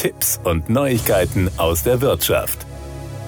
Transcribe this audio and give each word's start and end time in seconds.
Tipps 0.00 0.40
und 0.44 0.70
Neuigkeiten 0.70 1.50
aus 1.58 1.82
der 1.82 2.00
Wirtschaft. 2.00 2.64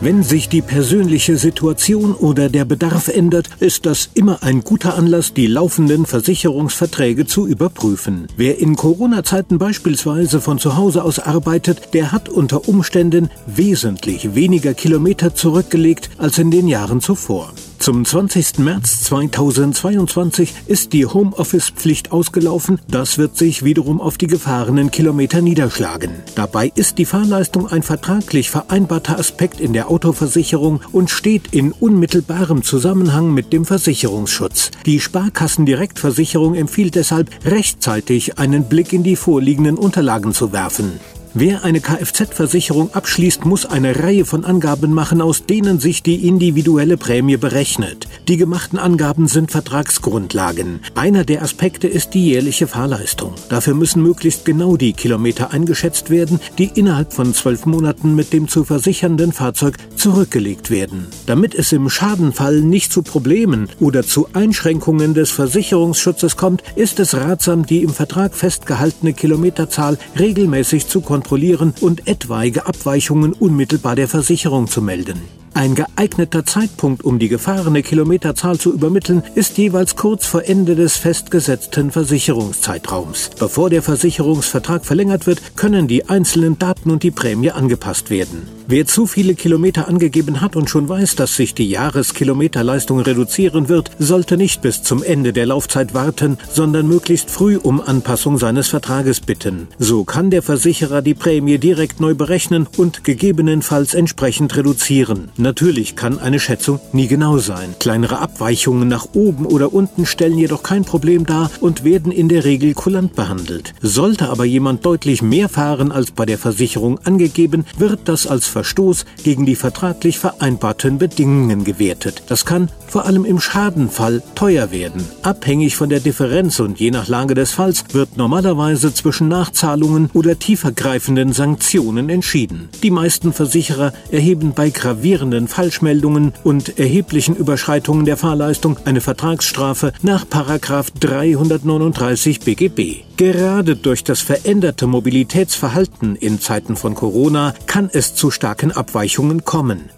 Wenn 0.01 0.23
sich 0.23 0.49
die 0.49 0.63
persönliche 0.63 1.37
Situation 1.37 2.15
oder 2.15 2.49
der 2.49 2.65
Bedarf 2.65 3.09
ändert, 3.09 3.51
ist 3.61 3.85
das 3.85 4.09
immer 4.15 4.43
ein 4.43 4.63
guter 4.63 4.95
Anlass, 4.95 5.35
die 5.35 5.47
laufenden 5.47 6.07
Versicherungsverträge 6.07 7.27
zu 7.27 7.47
überprüfen. 7.47 8.27
Wer 8.39 8.59
in 8.59 8.75
Corona-Zeiten 8.75 9.59
beispielsweise 9.59 10.41
von 10.41 10.59
zu 10.59 10.75
Hause 10.79 11.05
aus 11.05 11.19
arbeitet, 11.19 11.93
der 11.93 12.11
hat 12.11 12.31
unter 12.31 12.67
Umständen 12.67 13.31
wesentlich 13.47 14.35
weniger 14.35 14.73
Kilometer 14.73 15.35
zurückgelegt 15.35 16.09
als 16.17 16.39
in 16.39 16.51
den 16.51 16.69
Jahren 16.69 17.03
zuvor. 17.03 17.53
Zum 17.83 18.05
20. 18.05 18.61
März 18.61 19.03
2022 19.07 20.55
ist 20.69 20.93
die 20.93 21.05
Homeoffice-Pflicht 21.05 22.13
ausgelaufen. 22.13 22.81
Das 22.87 23.19
wird 23.19 23.37
sich 23.37 23.65
wiederum 23.65 24.01
auf 24.01 24.19
die 24.19 24.29
gefahrenen 24.29 24.93
Kilometer 24.93 25.43
niederschlagen. 25.43 26.13
Dabei 26.37 26.71
ist 26.77 26.99
die 26.99 27.07
Fahrleistung 27.07 27.67
ein 27.67 27.83
vertraglich 27.83 28.51
vereinbarter 28.51 29.19
Aspekt 29.19 29.61
in 29.61 29.73
der 29.73 29.91
Autoversicherung 29.91 30.81
und 30.93 31.11
steht 31.11 31.55
in 31.55 31.73
unmittelbarem 31.73 32.63
Zusammenhang 32.63 33.35
mit 33.35 33.53
dem 33.53 33.65
Versicherungsschutz. 33.65 34.71
Die 34.87 35.01
Sparkassendirektversicherung 35.01 36.55
empfiehlt 36.55 36.95
deshalb, 36.95 37.31
rechtzeitig 37.45 38.39
einen 38.39 38.69
Blick 38.69 38.93
in 38.93 39.03
die 39.03 39.17
vorliegenden 39.17 39.77
Unterlagen 39.77 40.33
zu 40.35 40.53
werfen. 40.53 41.01
Wer 41.35 41.65
eine 41.65 41.81
Kfz-Versicherung 41.81 42.93
abschließt, 42.93 43.47
muss 43.47 43.65
eine 43.65 44.01
Reihe 44.01 44.27
von 44.27 44.45
Angaben 44.45 44.93
machen, 44.93 45.23
aus 45.23 45.47
denen 45.47 45.81
sich 45.81 46.03
die 46.03 46.29
individuelle 46.29 46.99
Prämie 46.99 47.39
berechnet. 47.39 48.07
Die 48.29 48.37
gemachten 48.37 48.79
Angaben 48.79 49.29
sind 49.29 49.51
Vertragsgrundlagen. 49.51 50.81
Einer 50.95 51.25
der 51.25 51.41
Aspekte 51.41 51.89
ist 51.89 52.13
die 52.13 52.27
jährliche 52.27 52.67
Fahrleistung. 52.67 53.33
Dafür 53.49 53.73
müssen 53.73 54.03
möglichst 54.03 54.45
genau 54.45 54.77
die 54.77 54.93
Kilometer 54.93 55.53
eingeschätzt 55.53 56.11
werden, 56.11 56.39
die 56.59 56.71
innerhalb 56.75 57.15
von 57.15 57.33
zwölf 57.33 57.65
Monaten 57.65 58.15
mit 58.15 58.35
dem 58.35 58.47
zu 58.47 58.65
versichernden 58.65 59.33
Fahrzeug 59.33 59.79
zurückgelegt 59.97 60.71
werden. 60.71 61.07
Damit 61.25 61.55
es 61.55 61.73
im 61.73 61.89
Schadenfall 61.89 62.61
nicht 62.61 62.93
zu 62.93 63.01
Problemen 63.01 63.71
oder 63.81 64.03
zu 64.03 64.29
Einschränkungen 64.35 65.15
des 65.15 65.31
Versicherungsschutzes 65.31 66.37
kommt, 66.37 66.63
ist 66.77 67.01
es 67.01 67.15
ratsam, 67.15 67.65
die 67.65 67.83
im 67.83 67.95
Vertrag 67.95 68.35
festgehaltene 68.35 69.15
Kilometerzahl 69.15 69.97
regelmäßig 70.19 70.89
zu 70.89 71.01
kontrollieren 71.01 71.22
kontrollieren 71.23 71.73
und 71.81 72.09
etwaige 72.09 72.67
Abweichungen 72.67 73.33
unmittelbar 73.33 73.95
der 73.95 74.09
Versicherung 74.09 74.67
zu 74.67 74.83
melden. 74.83 75.21
Ein 75.55 75.77
geeigneter 75.77 76.45
Zeitpunkt, 76.45 77.05
um 77.05 77.19
die 77.21 77.29
gefahrene 77.29 77.83
Kilometerzahl 77.83 78.59
zu 78.59 78.73
übermitteln, 78.73 79.23
ist 79.37 79.57
jeweils 79.57 79.95
kurz 79.95 80.27
vor 80.27 80.45
Ende 80.45 80.75
des 80.75 80.97
festgesetzten 80.97 81.93
Versicherungszeitraums. 81.93 83.31
Bevor 83.39 83.71
der 83.71 83.83
Versicherungsvertrag 83.83 84.85
verlängert 84.85 85.27
wird, 85.27 85.57
können 85.57 85.87
die 85.87 86.09
einzelnen 86.09 86.59
Daten 86.59 86.91
und 86.91 87.03
die 87.05 87.11
Prämie 87.13 87.53
angepasst 87.53 88.11
werden. 88.11 88.49
Wer 88.73 88.87
zu 88.87 89.07
viele 89.07 89.35
Kilometer 89.35 89.87
angegeben 89.87 90.41
hat 90.41 90.57
und 90.57 90.71
schon 90.71 90.89
weiß, 90.89 91.15
dass 91.17 91.37
sich 91.37 91.53
die 91.53 91.69
Jahreskilometerleistung 91.69 93.01
reduzieren 93.01 93.69
wird, 93.69 93.91
sollte 93.99 94.39
nicht 94.39 94.63
bis 94.63 94.83
zum 94.83 95.03
Ende 95.03 95.35
der 95.35 95.45
Laufzeit 95.45 95.93
warten, 95.93 96.39
sondern 96.51 96.89
möglichst 96.89 97.31
früh 97.31 97.59
um 97.59 97.83
Anpassung 97.83 98.39
seines 98.39 98.69
Vertrages 98.69 99.21
bitten. 99.21 99.69
So 99.79 100.05
kann 100.05 100.31
der 100.31 100.41
Versicherer 100.41 101.03
die 101.03 101.13
Prämie 101.13 101.59
direkt 101.59 102.01
neu 102.01 102.15
berechnen 102.15 102.67
und 102.79 103.05
gegebenenfalls 103.05 103.93
entsprechend 103.93 104.57
reduzieren. 104.57 105.29
Natürlich 105.37 105.95
kann 105.95 106.19
eine 106.19 106.41
Schätzung 106.41 106.81
nie 106.95 107.09
genau 107.09 107.37
sein. 107.37 107.75
Kleinere 107.79 108.21
Abweichungen 108.21 108.89
nach 108.89 109.09
oben 109.13 109.45
oder 109.45 109.75
unten 109.75 110.07
stellen 110.07 110.39
jedoch 110.39 110.63
kein 110.63 110.87
Problem 110.87 111.27
dar 111.27 111.51
und 111.61 111.85
werden 111.85 112.11
in 112.11 112.31
der 112.31 112.47
Regel 112.47 112.73
kulant 112.73 113.17
behandelt. 113.17 113.75
Sollte 113.83 114.31
aber 114.31 114.47
jemand 114.47 114.87
deutlich 114.87 115.21
mehr 115.21 115.51
fahren 115.51 115.93
als 115.93 116.11
bei 116.11 116.25
der 116.25 116.39
Versicherung 116.39 116.99
angegeben, 117.05 117.67
wird 117.77 118.09
das 118.09 118.27
als 118.27 118.47
Verstoß 118.63 119.07
gegen 119.25 119.45
die 119.45 119.57
vertraglich 119.57 120.21
vereinbarten 120.21 120.99
Bedingungen 120.99 121.65
gewertet. 121.65 122.23
Das 122.29 122.45
kann 122.45 122.71
vor 122.87 123.07
allem 123.07 123.25
im 123.25 123.41
Schadenfall 123.41 124.23
teuer 124.37 124.71
werden. 124.71 125.05
Abhängig 125.23 125.75
von 125.75 125.89
der 125.89 125.99
Differenz 125.99 126.61
und 126.61 126.79
je 126.79 126.93
nach 126.93 127.09
Lage 127.09 127.35
des 127.35 127.51
Falls 127.51 127.85
wird 127.93 128.17
normalerweise 128.17 128.95
zwischen 128.95 129.27
Nachzahlungen 129.27 130.11
oder 130.13 130.39
tiefergreifenden 130.39 131.33
Sanktionen 131.33 132.09
entschieden. 132.09 132.69
Die 132.85 132.93
meisten 132.93 133.33
Versicherer 133.33 133.93
erheben 134.13 134.53
bei 134.55 134.71
gravierenden 134.71 135.49
Falschmeldungen 135.49 136.33
und 136.45 136.79
erheblichen 136.79 137.35
Überschreitungen 137.35 138.05
der 138.05 138.17
Fahrleistung 138.17 138.77
eine 138.85 139.01
Vertragsstrafe 139.01 139.93
nach 140.03 140.25
339 140.25 142.41
BGB. 142.41 143.03
Gerade 143.17 143.77
durch 143.77 144.05
das 144.05 144.21
veränderte 144.21 144.87
Mobilitätsverhalten 144.87 146.17
in 146.17 146.41
Zeiten 146.41 146.77
von 146.77 146.95
Corona 146.95 147.55
kann 147.67 147.91
es 147.93 148.15
zu 148.15 148.31
starken 148.43 148.73
Abweichungen 148.73 149.45
kommen. 149.45 149.91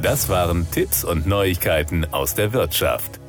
Das 0.00 0.30
waren 0.30 0.66
Tipps 0.70 1.04
und 1.04 1.26
Neuigkeiten 1.26 2.06
aus 2.06 2.34
der 2.34 2.54
Wirtschaft. 2.54 3.19